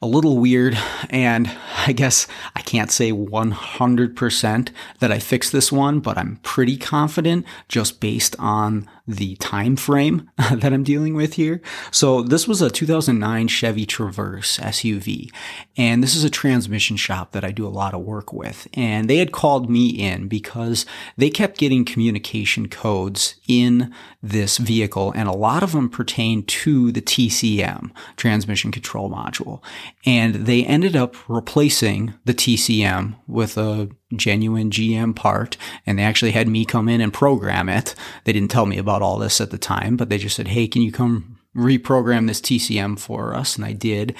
a 0.00 0.06
little 0.06 0.38
weird, 0.38 0.78
and 1.10 1.50
I 1.86 1.92
guess 1.92 2.26
I 2.56 2.62
can't 2.62 2.90
say 2.90 3.12
100% 3.12 4.68
that 4.98 5.12
I 5.12 5.18
fixed 5.20 5.52
this 5.52 5.70
one, 5.70 6.00
but 6.00 6.18
I'm 6.18 6.40
pretty 6.42 6.76
confident 6.76 7.46
just 7.68 8.00
based 8.00 8.34
on 8.40 8.90
the 9.06 9.36
time 9.36 9.76
frame 9.76 10.30
that 10.36 10.72
I'm 10.72 10.82
dealing 10.82 11.14
with 11.14 11.34
here. 11.34 11.60
So 11.90 12.22
this 12.22 12.48
was 12.48 12.60
a 12.60 12.70
2009 12.70 13.48
Chevy 13.48 13.86
Traverse 13.86 14.58
SUV, 14.58 15.32
and 15.76 16.02
this 16.02 16.14
is 16.14 16.24
a 16.24 16.30
transmission 16.30 16.96
shop 16.96 17.32
that 17.32 17.44
I 17.44 17.52
do 17.52 17.66
a 17.66 17.68
lot 17.68 17.94
of 17.94 18.00
work 18.00 18.32
with. 18.32 18.66
And 18.74 19.08
they 19.08 19.18
had 19.18 19.32
called 19.32 19.70
me 19.70 19.88
in 19.88 20.28
because 20.28 20.86
they 21.16 21.30
kept 21.30 21.58
getting 21.58 21.84
communication 21.84 22.68
codes 22.68 23.36
in 23.48 23.92
this 24.22 24.58
vehicle, 24.58 25.12
and 25.14 25.28
a 25.28 25.32
lot 25.32 25.62
of 25.62 25.72
them 25.72 25.88
pertain 25.88 26.44
to 26.44 26.90
the 26.90 27.02
TCM, 27.02 27.90
transmission 28.16 28.72
control 28.72 29.10
module. 29.10 29.62
And 30.04 30.46
they 30.46 30.64
ended 30.64 30.96
up 30.96 31.16
replacing 31.28 32.14
the 32.24 32.34
TCM 32.34 33.16
with 33.26 33.56
a 33.56 33.88
genuine 34.14 34.70
GM 34.70 35.14
part 35.16 35.56
and 35.84 35.98
they 35.98 36.02
actually 36.02 36.30
had 36.30 36.48
me 36.48 36.64
come 36.64 36.88
in 36.88 37.00
and 37.00 37.12
program 37.12 37.68
it. 37.68 37.94
They 38.24 38.32
didn't 38.32 38.50
tell 38.50 38.66
me 38.66 38.78
about 38.78 39.02
all 39.02 39.18
this 39.18 39.40
at 39.40 39.50
the 39.50 39.58
time, 39.58 39.96
but 39.96 40.08
they 40.08 40.18
just 40.18 40.36
said, 40.36 40.48
Hey, 40.48 40.68
can 40.68 40.82
you 40.82 40.92
come 40.92 41.38
reprogram 41.56 42.26
this 42.26 42.40
TCM 42.40 42.98
for 42.98 43.34
us? 43.34 43.56
And 43.56 43.64
I 43.64 43.72
did. 43.72 44.14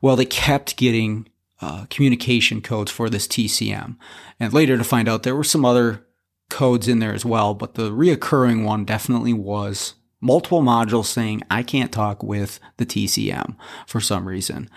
Well, 0.00 0.16
they 0.16 0.24
kept 0.24 0.76
getting 0.76 1.28
uh, 1.60 1.86
communication 1.90 2.60
codes 2.60 2.90
for 2.90 3.10
this 3.10 3.26
TCM. 3.26 3.96
And 4.38 4.52
later 4.52 4.76
to 4.76 4.84
find 4.84 5.08
out 5.08 5.22
there 5.22 5.36
were 5.36 5.44
some 5.44 5.64
other 5.64 6.06
codes 6.50 6.88
in 6.88 6.98
there 6.98 7.12
as 7.12 7.24
well, 7.24 7.54
but 7.54 7.74
the 7.74 7.90
reoccurring 7.90 8.64
one 8.64 8.84
definitely 8.84 9.32
was 9.32 9.94
multiple 10.20 10.62
modules 10.62 11.06
saying 11.06 11.42
I 11.50 11.62
can't 11.62 11.92
talk 11.92 12.22
with 12.22 12.58
the 12.76 12.86
TCM 12.86 13.56
for 13.86 14.00
some 14.00 14.26
reason. 14.26 14.70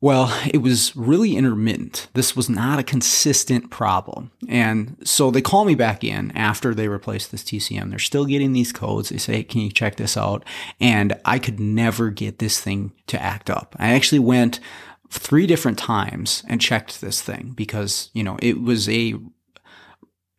Well, 0.00 0.36
it 0.52 0.58
was 0.58 0.94
really 0.94 1.34
intermittent. 1.34 2.08
This 2.12 2.36
was 2.36 2.50
not 2.50 2.78
a 2.78 2.82
consistent 2.82 3.70
problem. 3.70 4.32
And 4.48 4.98
so 5.02 5.30
they 5.30 5.40
call 5.40 5.64
me 5.64 5.74
back 5.74 6.04
in 6.04 6.30
after 6.36 6.74
they 6.74 6.88
replaced 6.88 7.30
this 7.30 7.42
TCM. 7.42 7.88
They're 7.88 7.98
still 7.98 8.26
getting 8.26 8.52
these 8.52 8.70
codes. 8.72 9.08
They 9.08 9.16
say, 9.16 9.36
hey, 9.36 9.44
can 9.44 9.62
you 9.62 9.70
check 9.70 9.96
this 9.96 10.16
out? 10.16 10.44
And 10.78 11.18
I 11.24 11.38
could 11.38 11.58
never 11.58 12.10
get 12.10 12.38
this 12.38 12.60
thing 12.60 12.92
to 13.06 13.22
act 13.22 13.48
up. 13.48 13.74
I 13.78 13.94
actually 13.94 14.18
went 14.18 14.60
three 15.08 15.46
different 15.46 15.78
times 15.78 16.42
and 16.48 16.60
checked 16.60 17.00
this 17.00 17.22
thing 17.22 17.52
because, 17.56 18.10
you 18.12 18.22
know, 18.22 18.36
it 18.42 18.60
was 18.60 18.88
a 18.88 19.14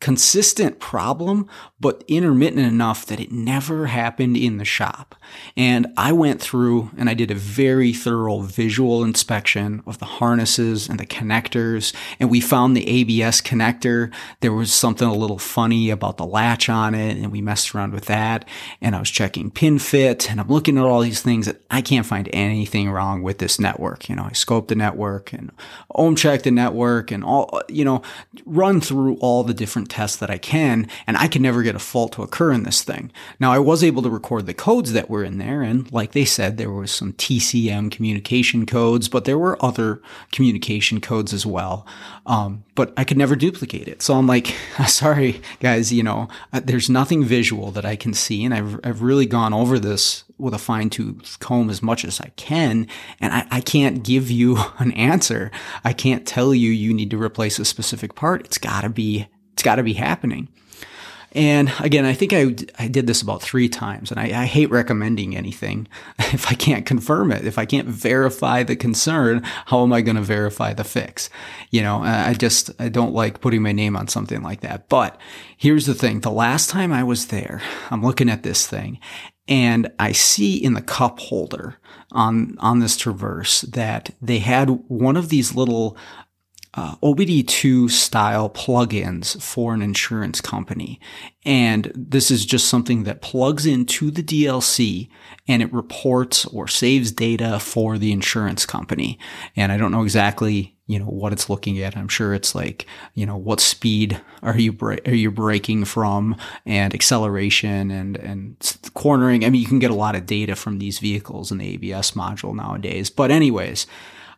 consistent 0.06 0.78
problem, 0.78 1.50
but 1.80 2.04
intermittent 2.08 2.64
enough 2.64 3.08
that 3.08 3.20
it 3.20 3.32
never 3.32 3.88
happened 3.88 4.38
in 4.38 4.60
the 4.60 4.64
shop. 4.64 5.16
And 5.58 5.88
I 5.98 6.12
went 6.12 6.40
through 6.40 6.92
and 6.96 7.10
I 7.10 7.16
did 7.16 7.32
a 7.32 7.36
very 7.36 7.92
thorough 7.92 8.42
visual 8.42 9.04
inspection 9.04 9.82
of 9.88 9.98
the 9.98 10.06
harnesses 10.06 10.88
and 10.88 11.00
the 11.00 11.08
connectors. 11.08 11.92
And 12.20 12.30
we 12.30 12.40
found 12.40 12.78
the 12.78 12.88
ABS 12.88 13.42
connector. 13.42 14.14
There 14.42 14.54
was 14.54 14.72
something 14.72 15.08
a 15.08 15.16
little 15.16 15.40
funny 15.40 15.90
about 15.90 16.18
the 16.18 16.26
latch 16.28 16.70
on 16.70 16.94
it. 16.94 17.18
And 17.18 17.32
we 17.32 17.42
messed 17.42 17.74
around 17.74 17.92
with 17.92 18.06
that. 18.06 18.48
And 18.82 18.96
I 18.96 19.00
was 19.00 19.10
checking 19.10 19.50
pin 19.50 19.80
fit 19.80 20.30
and 20.30 20.40
I'm 20.40 20.50
looking 20.50 20.78
at 20.78 20.84
all 20.84 21.02
these 21.02 21.24
things 21.24 21.48
that 21.48 21.62
I 21.72 21.82
can't 21.82 22.06
find 22.06 22.30
anything 22.32 22.92
wrong 22.92 23.24
with 23.24 23.40
this 23.40 23.60
network. 23.60 24.08
You 24.08 24.16
know, 24.18 24.26
I 24.26 24.34
scoped 24.34 24.68
the 24.68 24.76
network 24.76 25.34
and 25.34 25.50
ohm 25.96 26.16
checked 26.16 26.44
the 26.44 26.52
network 26.52 27.10
and 27.10 27.24
all, 27.24 27.60
you 27.70 27.84
know, 27.84 28.04
run 28.46 28.82
through 28.82 29.16
all 29.16 29.44
the 29.44 29.56
different 29.56 29.90
tests 29.96 30.18
that 30.18 30.30
I 30.30 30.38
can, 30.38 30.90
and 31.08 31.16
I 31.16 31.30
can 31.30 31.42
never 31.42 31.64
get 31.64 31.74
a 31.74 31.80
fault 31.80 32.12
to 32.14 32.22
occur 32.22 32.52
in 32.52 32.64
this 32.64 32.84
thing. 32.84 33.14
Now, 33.40 33.54
I 33.54 33.60
was 33.60 33.82
able 33.82 34.02
to 34.02 34.10
record 34.10 34.46
the 34.46 34.54
codes 34.54 34.92
that 34.92 35.10
were 35.10 35.24
in 35.24 35.38
there, 35.38 35.62
and 35.62 35.90
like 35.90 36.12
they 36.12 36.26
said, 36.26 36.58
there 36.58 36.70
was 36.70 36.92
some 36.92 37.14
TCM 37.14 37.90
communication 37.92 38.66
codes, 38.66 39.08
but 39.08 39.24
there 39.24 39.40
were 39.40 39.64
other 39.64 40.02
communication 40.34 41.00
codes 41.00 41.32
as 41.32 41.46
well. 41.46 41.88
Um, 42.26 42.66
but 42.76 42.94
I 42.98 43.06
could 43.06 43.18
never 43.18 43.38
duplicate 43.38 43.88
it. 43.88 44.02
So 44.02 44.16
I'm 44.16 44.28
like, 44.28 44.54
sorry, 44.88 45.42
guys, 45.62 45.94
you 45.94 46.04
know, 46.04 46.28
uh, 46.52 46.60
there's 46.62 46.90
nothing 46.90 47.24
visual 47.24 47.72
that 47.72 47.86
I 47.86 47.96
can 47.96 48.14
see, 48.14 48.44
and 48.44 48.54
I've, 48.54 48.78
I've 48.84 49.02
really 49.02 49.26
gone 49.26 49.54
over 49.54 49.80
this 49.80 50.26
with 50.38 50.54
a 50.54 50.58
fine 50.58 50.90
tooth 50.90 51.38
comb 51.40 51.70
as 51.70 51.82
much 51.82 52.04
as 52.04 52.20
I 52.20 52.34
can. 52.36 52.88
And 53.22 53.32
I, 53.32 53.48
I, 53.50 53.62
can't 53.62 54.04
give 54.04 54.30
you 54.30 54.58
an 54.80 54.92
answer. 54.92 55.50
I 55.86 55.94
can't 55.94 56.28
tell 56.28 56.54
you 56.54 56.72
you 56.72 56.94
need 56.94 57.12
to 57.12 57.22
replace 57.22 57.58
a 57.60 57.64
specific 57.64 58.16
part. 58.16 58.44
It's 58.44 58.58
gotta 58.58 58.90
be 58.90 59.28
it's 59.30 59.35
got 59.66 59.76
to 59.76 59.84
be 59.84 59.94
happening. 59.94 60.48
And 61.34 61.70
again, 61.82 62.06
I 62.06 62.14
think 62.14 62.32
I, 62.32 62.56
I 62.80 62.88
did 62.88 63.08
this 63.08 63.22
about 63.22 63.42
three 63.42 63.68
times, 63.68 64.10
and 64.10 64.18
I, 64.18 64.44
I, 64.44 64.46
hate 64.46 64.70
recommending 64.72 65.36
anything 65.36 65.86
if 66.20 66.50
I 66.50 66.54
can't 66.54 66.86
confirm 66.86 67.30
it. 67.34 67.46
If 67.46 67.58
I 67.58 67.66
can't 67.66 67.90
verify 67.90 68.64
the 68.64 68.78
concern, 68.78 69.42
how 69.66 69.84
am 69.84 69.92
I 69.92 70.00
going 70.00 70.16
to 70.16 70.22
verify 70.22 70.72
the 70.74 70.86
fix? 70.86 71.30
You 71.72 71.82
know, 71.82 72.02
I 72.02 72.36
just, 72.36 72.72
I 72.80 72.88
don't 72.88 73.14
like 73.14 73.42
putting 73.42 73.62
my 73.62 73.74
name 73.74 73.98
on 73.98 74.08
something 74.08 74.42
like 74.44 74.62
that. 74.62 74.88
But 74.88 75.20
here's 75.58 75.88
the 75.88 75.94
thing. 75.94 76.22
The 76.22 76.32
last 76.32 76.70
time 76.70 76.94
I 76.94 77.04
was 77.04 77.28
there, 77.28 77.62
I'm 77.92 78.02
looking 78.02 78.30
at 78.30 78.44
this 78.44 78.66
thing 78.66 78.98
and 79.48 79.92
I 80.00 80.14
see 80.14 80.56
in 80.56 80.74
the 80.74 80.82
cup 80.82 81.20
holder 81.20 81.78
on, 82.12 82.56
on 82.60 82.80
this 82.80 82.98
Traverse 82.98 83.62
that 83.62 84.12
they 84.22 84.40
had 84.40 84.70
one 84.88 85.18
of 85.18 85.30
these 85.30 85.54
little 85.54 85.98
uh, 86.76 86.96
OBD2 86.98 87.90
style 87.90 88.50
plugins 88.50 89.42
for 89.42 89.74
an 89.74 89.82
insurance 89.82 90.42
company. 90.42 91.00
And 91.46 91.92
this 91.96 92.30
is 92.30 92.46
just 92.46 92.68
something 92.68 93.04
that 93.04 93.22
plugs 93.22 93.66
into 93.66 94.12
the 94.12 94.24
DLC 94.24 95.10
and 95.48 95.62
it 95.62 95.72
reports 95.72 96.46
or 96.46 96.68
saves 96.68 97.12
data 97.12 97.60
for 97.60 97.98
the 97.98 98.12
insurance 98.12 98.66
company. 98.66 99.18
And 99.56 99.72
I 99.72 99.78
don't 99.78 99.92
know 99.92 100.04
exactly, 100.04 100.76
you 100.88 101.00
know, 101.00 101.06
what 101.06 101.32
it's 101.32 101.50
looking 101.50 101.80
at. 101.80 101.96
I'm 101.96 102.10
sure 102.10 102.34
it's 102.34 102.54
like, 102.54 102.86
you 103.14 103.26
know, 103.26 103.38
what 103.38 103.62
speed 103.62 104.20
are 104.42 104.58
you, 104.58 104.74
bra- 104.74 104.98
are 105.06 105.14
you 105.14 105.32
braking 105.32 105.86
from 105.86 106.36
and 106.66 106.94
acceleration 106.94 107.90
and, 107.90 108.18
and 108.18 108.78
cornering. 108.96 109.46
I 109.46 109.50
mean, 109.50 109.62
you 109.62 109.68
can 109.68 109.80
get 109.80 109.92
a 109.92 109.96
lot 109.96 110.16
of 110.16 110.26
data 110.26 110.56
from 110.56 110.80
these 110.80 111.00
vehicles 111.00 111.52
in 111.52 111.60
the 111.60 111.74
ABS 111.76 112.12
module 112.12 112.54
nowadays. 112.54 113.10
But 113.10 113.32
anyways, 113.32 113.88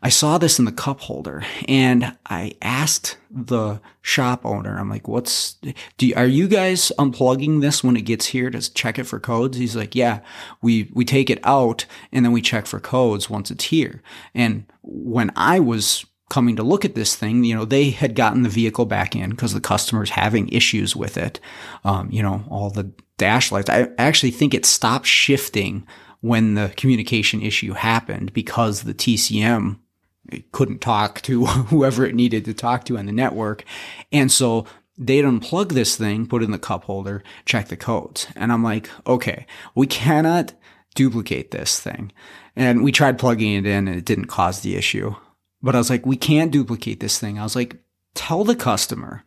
I 0.01 0.09
saw 0.09 0.37
this 0.37 0.59
in 0.59 0.65
the 0.65 0.71
cup 0.71 1.01
holder 1.01 1.43
and 1.67 2.15
I 2.27 2.53
asked 2.61 3.17
the 3.31 3.81
shop 4.01 4.45
owner, 4.45 4.77
I'm 4.77 4.89
like, 4.89 5.07
what's, 5.07 5.57
do 5.97 6.13
are 6.15 6.27
you 6.27 6.47
guys 6.47 6.91
unplugging 6.99 7.61
this 7.61 7.83
when 7.83 7.97
it 7.97 8.03
gets 8.03 8.27
here 8.27 8.49
to 8.51 8.73
check 8.73 8.99
it 8.99 9.05
for 9.05 9.19
codes? 9.19 9.57
He's 9.57 9.75
like, 9.75 9.95
yeah, 9.95 10.19
we, 10.61 10.91
we 10.93 11.03
take 11.03 11.29
it 11.29 11.39
out 11.43 11.85
and 12.11 12.23
then 12.23 12.31
we 12.31 12.41
check 12.41 12.67
for 12.67 12.79
codes 12.79 13.29
once 13.29 13.49
it's 13.49 13.65
here. 13.65 14.01
And 14.35 14.65
when 14.83 15.31
I 15.35 15.59
was 15.59 16.05
coming 16.29 16.55
to 16.57 16.63
look 16.63 16.85
at 16.85 16.95
this 16.95 17.15
thing, 17.15 17.43
you 17.43 17.55
know, 17.55 17.65
they 17.65 17.89
had 17.89 18.15
gotten 18.15 18.43
the 18.43 18.49
vehicle 18.49 18.85
back 18.85 19.15
in 19.15 19.31
because 19.31 19.53
the 19.53 19.61
customer's 19.61 20.11
having 20.11 20.49
issues 20.49 20.95
with 20.95 21.17
it. 21.17 21.39
Um, 21.83 22.09
you 22.11 22.21
know, 22.21 22.43
all 22.49 22.69
the 22.69 22.91
dash 23.17 23.51
lights. 23.51 23.69
I 23.69 23.89
actually 23.97 24.31
think 24.31 24.53
it 24.53 24.65
stopped 24.65 25.07
shifting 25.07 25.87
when 26.21 26.55
the 26.55 26.73
communication 26.75 27.41
issue 27.41 27.73
happened 27.73 28.33
because 28.33 28.83
the 28.83 28.93
TCM 28.93 29.79
it 30.29 30.51
couldn't 30.51 30.79
talk 30.79 31.21
to 31.21 31.45
whoever 31.45 32.05
it 32.05 32.15
needed 32.15 32.45
to 32.45 32.53
talk 32.53 32.85
to 32.85 32.97
on 32.97 33.05
the 33.05 33.11
network. 33.11 33.63
And 34.11 34.31
so 34.31 34.65
they'd 34.97 35.25
unplug 35.25 35.69
this 35.69 35.95
thing, 35.95 36.27
put 36.27 36.41
it 36.41 36.45
in 36.45 36.51
the 36.51 36.59
cup 36.59 36.85
holder, 36.85 37.23
check 37.45 37.67
the 37.67 37.77
codes. 37.77 38.27
And 38.35 38.51
I'm 38.51 38.63
like, 38.63 38.89
okay, 39.05 39.45
we 39.75 39.87
cannot 39.87 40.53
duplicate 40.95 41.51
this 41.51 41.79
thing. 41.79 42.11
And 42.55 42.83
we 42.83 42.91
tried 42.91 43.19
plugging 43.19 43.53
it 43.53 43.65
in 43.65 43.87
and 43.87 43.97
it 43.97 44.05
didn't 44.05 44.25
cause 44.25 44.61
the 44.61 44.75
issue. 44.75 45.15
But 45.61 45.75
I 45.75 45.77
was 45.77 45.89
like, 45.89 46.05
we 46.05 46.17
can't 46.17 46.51
duplicate 46.51 46.99
this 46.99 47.19
thing. 47.19 47.37
I 47.37 47.43
was 47.43 47.55
like, 47.55 47.77
tell 48.15 48.43
the 48.43 48.55
customer 48.55 49.23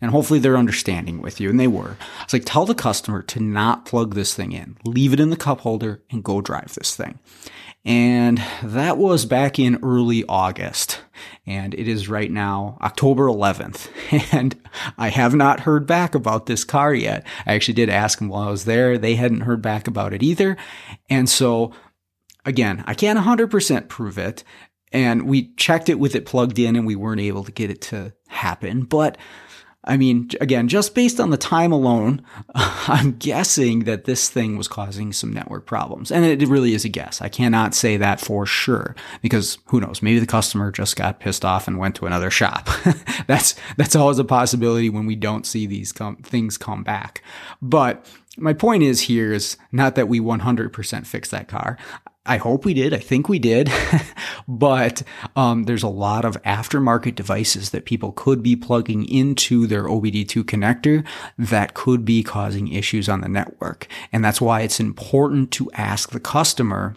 and 0.00 0.10
hopefully 0.10 0.38
they're 0.38 0.56
understanding 0.56 1.20
with 1.20 1.40
you. 1.40 1.50
And 1.50 1.58
they 1.58 1.66
were. 1.66 1.96
It's 2.22 2.32
like, 2.32 2.44
tell 2.44 2.66
the 2.66 2.74
customer 2.74 3.22
to 3.22 3.40
not 3.40 3.84
plug 3.84 4.14
this 4.14 4.34
thing 4.34 4.52
in, 4.52 4.76
leave 4.84 5.12
it 5.12 5.20
in 5.20 5.30
the 5.30 5.36
cup 5.36 5.60
holder 5.60 6.02
and 6.10 6.24
go 6.24 6.40
drive 6.40 6.74
this 6.74 6.94
thing. 6.94 7.18
And 7.84 8.42
that 8.62 8.98
was 8.98 9.24
back 9.24 9.58
in 9.58 9.78
early 9.82 10.24
August. 10.28 11.00
And 11.46 11.74
it 11.74 11.88
is 11.88 12.08
right 12.08 12.30
now 12.30 12.76
October 12.82 13.26
11th. 13.26 13.88
And 14.32 14.60
I 14.96 15.08
have 15.08 15.34
not 15.34 15.60
heard 15.60 15.86
back 15.86 16.14
about 16.14 16.46
this 16.46 16.64
car 16.64 16.94
yet. 16.94 17.26
I 17.46 17.54
actually 17.54 17.74
did 17.74 17.88
ask 17.90 18.18
them 18.18 18.28
while 18.28 18.48
I 18.48 18.50
was 18.50 18.64
there. 18.64 18.98
They 18.98 19.14
hadn't 19.14 19.42
heard 19.42 19.62
back 19.62 19.86
about 19.86 20.12
it 20.12 20.22
either. 20.22 20.56
And 21.08 21.28
so 21.28 21.72
again, 22.44 22.84
I 22.86 22.94
can't 22.94 23.18
100% 23.18 23.88
prove 23.88 24.18
it. 24.18 24.44
and 24.92 25.28
we 25.28 25.52
checked 25.56 25.88
it 25.88 25.98
with 25.98 26.14
it 26.14 26.24
plugged 26.26 26.58
in 26.58 26.74
and 26.76 26.86
we 26.86 26.96
weren't 26.96 27.20
able 27.20 27.44
to 27.44 27.52
get 27.52 27.70
it 27.70 27.82
to 27.82 28.12
happen. 28.28 28.84
But 28.84 29.18
I 29.84 29.96
mean, 29.96 30.28
again, 30.40 30.68
just 30.68 30.94
based 30.94 31.20
on 31.20 31.30
the 31.30 31.36
time 31.36 31.72
alone, 31.72 32.22
I'm 32.54 33.12
guessing 33.12 33.84
that 33.84 34.04
this 34.04 34.28
thing 34.28 34.58
was 34.58 34.68
causing 34.68 35.12
some 35.12 35.32
network 35.32 35.66
problems. 35.66 36.10
And 36.10 36.24
it 36.24 36.46
really 36.48 36.74
is 36.74 36.84
a 36.84 36.88
guess. 36.88 37.22
I 37.22 37.28
cannot 37.28 37.74
say 37.74 37.96
that 37.96 38.20
for 38.20 38.44
sure 38.44 38.96
because 39.22 39.58
who 39.66 39.80
knows? 39.80 40.02
Maybe 40.02 40.18
the 40.18 40.26
customer 40.26 40.72
just 40.72 40.96
got 40.96 41.20
pissed 41.20 41.44
off 41.44 41.68
and 41.68 41.78
went 41.78 41.94
to 41.96 42.06
another 42.06 42.30
shop. 42.30 42.68
that's, 43.26 43.54
that's 43.76 43.96
always 43.96 44.18
a 44.18 44.24
possibility 44.24 44.90
when 44.90 45.06
we 45.06 45.16
don't 45.16 45.46
see 45.46 45.66
these 45.66 45.92
com- 45.92 46.16
things 46.16 46.58
come 46.58 46.82
back. 46.82 47.22
But 47.62 48.04
my 48.36 48.52
point 48.52 48.82
is 48.82 49.02
here 49.02 49.32
is 49.32 49.56
not 49.72 49.94
that 49.94 50.08
we 50.08 50.20
100% 50.20 51.06
fix 51.06 51.30
that 51.30 51.48
car. 51.48 51.78
I 52.28 52.36
hope 52.36 52.64
we 52.64 52.74
did. 52.74 52.92
I 52.92 52.98
think 52.98 53.28
we 53.28 53.38
did. 53.38 53.72
but 54.48 55.02
um, 55.34 55.64
there's 55.64 55.82
a 55.82 55.88
lot 55.88 56.24
of 56.24 56.40
aftermarket 56.42 57.14
devices 57.14 57.70
that 57.70 57.86
people 57.86 58.12
could 58.12 58.42
be 58.42 58.54
plugging 58.54 59.08
into 59.08 59.66
their 59.66 59.84
OBD2 59.84 60.44
connector 60.44 61.06
that 61.38 61.74
could 61.74 62.04
be 62.04 62.22
causing 62.22 62.68
issues 62.68 63.08
on 63.08 63.22
the 63.22 63.28
network. 63.28 63.88
And 64.12 64.22
that's 64.24 64.40
why 64.40 64.60
it's 64.60 64.78
important 64.78 65.50
to 65.52 65.70
ask 65.72 66.10
the 66.10 66.20
customer 66.20 66.96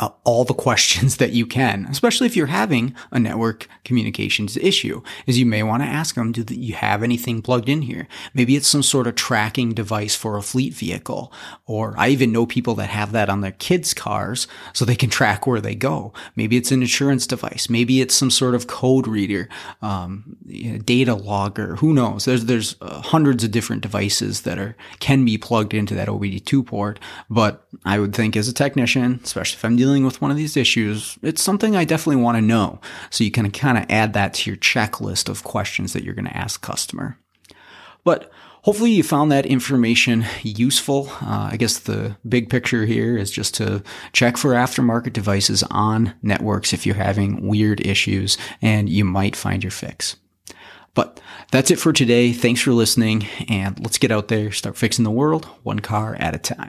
uh, 0.00 0.10
all 0.24 0.44
the 0.44 0.54
questions 0.54 1.16
that 1.18 1.32
you 1.32 1.46
can, 1.46 1.86
especially 1.90 2.26
if 2.26 2.36
you're 2.36 2.46
having 2.46 2.94
a 3.10 3.18
network 3.18 3.68
communications 3.84 4.56
issue, 4.56 5.02
is 5.26 5.38
you 5.38 5.46
may 5.46 5.62
want 5.62 5.82
to 5.82 5.88
ask 5.88 6.14
them, 6.14 6.32
do 6.32 6.44
you 6.54 6.74
have 6.74 7.02
anything 7.02 7.42
plugged 7.42 7.68
in 7.68 7.82
here? 7.82 8.08
Maybe 8.34 8.56
it's 8.56 8.68
some 8.68 8.82
sort 8.82 9.06
of 9.06 9.14
tracking 9.14 9.72
device 9.72 10.14
for 10.14 10.36
a 10.36 10.42
fleet 10.42 10.74
vehicle. 10.74 11.32
Or 11.66 11.94
I 11.96 12.08
even 12.08 12.32
know 12.32 12.46
people 12.46 12.74
that 12.76 12.90
have 12.90 13.12
that 13.12 13.28
on 13.28 13.40
their 13.40 13.52
kids' 13.52 13.94
cars 13.94 14.46
so 14.72 14.84
they 14.84 14.96
can 14.96 15.10
track 15.16 15.46
where 15.46 15.60
they 15.60 15.74
go. 15.74 16.12
Maybe 16.34 16.56
it's 16.56 16.72
an 16.72 16.82
insurance 16.82 17.26
device. 17.26 17.68
Maybe 17.70 18.00
it's 18.00 18.14
some 18.14 18.30
sort 18.30 18.54
of 18.54 18.66
code 18.66 19.06
reader, 19.06 19.48
um, 19.82 20.36
data 20.84 21.14
logger. 21.14 21.76
Who 21.76 21.92
knows? 21.92 22.24
There's, 22.24 22.46
there's 22.46 22.76
uh, 22.80 23.00
hundreds 23.00 23.44
of 23.44 23.50
different 23.50 23.82
devices 23.82 24.42
that 24.42 24.58
are, 24.58 24.76
can 25.00 25.24
be 25.24 25.38
plugged 25.38 25.74
into 25.74 25.94
that 25.94 26.08
OBD2 26.08 26.66
port. 26.66 26.98
But 27.30 27.66
I 27.84 27.98
would 27.98 28.14
think 28.14 28.36
as 28.36 28.48
a 28.48 28.52
technician, 28.52 29.20
especially 29.22 29.58
if 29.58 29.64
Dealing 29.76 30.04
with 30.04 30.20
one 30.20 30.30
of 30.30 30.36
these 30.36 30.56
issues, 30.56 31.18
it's 31.22 31.42
something 31.42 31.76
I 31.76 31.84
definitely 31.84 32.22
want 32.22 32.36
to 32.36 32.42
know. 32.42 32.80
So 33.10 33.24
you 33.24 33.30
can 33.30 33.50
kind 33.50 33.78
of 33.78 33.84
add 33.90 34.14
that 34.14 34.34
to 34.34 34.50
your 34.50 34.56
checklist 34.56 35.28
of 35.28 35.44
questions 35.44 35.92
that 35.92 36.02
you're 36.02 36.14
going 36.14 36.26
to 36.26 36.36
ask 36.36 36.60
customer. 36.62 37.18
But 38.04 38.30
hopefully 38.62 38.90
you 38.90 39.02
found 39.02 39.30
that 39.30 39.46
information 39.46 40.24
useful. 40.42 41.08
Uh, 41.20 41.50
I 41.52 41.56
guess 41.56 41.78
the 41.78 42.16
big 42.28 42.48
picture 42.48 42.86
here 42.86 43.16
is 43.16 43.30
just 43.30 43.54
to 43.54 43.82
check 44.12 44.36
for 44.36 44.52
aftermarket 44.52 45.12
devices 45.12 45.62
on 45.70 46.14
networks 46.22 46.72
if 46.72 46.86
you're 46.86 46.94
having 46.94 47.46
weird 47.46 47.84
issues 47.84 48.38
and 48.62 48.88
you 48.88 49.04
might 49.04 49.36
find 49.36 49.62
your 49.62 49.70
fix. 49.70 50.16
But 50.94 51.20
that's 51.52 51.70
it 51.70 51.78
for 51.78 51.92
today. 51.92 52.32
Thanks 52.32 52.62
for 52.62 52.72
listening 52.72 53.26
and 53.48 53.78
let's 53.80 53.98
get 53.98 54.10
out 54.10 54.28
there, 54.28 54.50
start 54.50 54.76
fixing 54.78 55.04
the 55.04 55.10
world 55.10 55.44
one 55.62 55.80
car 55.80 56.16
at 56.18 56.34
a 56.34 56.38
time. 56.38 56.64